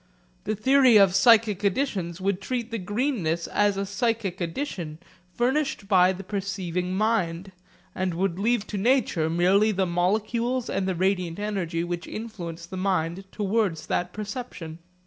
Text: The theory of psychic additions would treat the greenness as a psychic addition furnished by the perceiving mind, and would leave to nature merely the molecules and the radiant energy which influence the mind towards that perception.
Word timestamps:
The 0.45 0.55
theory 0.55 0.97
of 0.97 1.13
psychic 1.13 1.63
additions 1.63 2.19
would 2.19 2.41
treat 2.41 2.71
the 2.71 2.79
greenness 2.79 3.45
as 3.45 3.77
a 3.77 3.85
psychic 3.85 4.41
addition 4.41 4.97
furnished 5.35 5.87
by 5.87 6.11
the 6.11 6.23
perceiving 6.23 6.95
mind, 6.97 7.51
and 7.93 8.15
would 8.15 8.39
leave 8.39 8.65
to 8.73 8.79
nature 8.79 9.29
merely 9.29 9.71
the 9.71 9.85
molecules 9.85 10.71
and 10.71 10.87
the 10.87 10.95
radiant 10.95 11.37
energy 11.37 11.83
which 11.83 12.07
influence 12.07 12.65
the 12.65 12.77
mind 12.77 13.25
towards 13.31 13.85
that 13.85 14.11
perception. 14.11 14.79